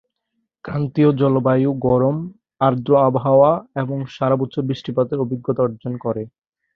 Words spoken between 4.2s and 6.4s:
বছর বৃষ্টিপাতের অভিজ্ঞতা অর্জন করে।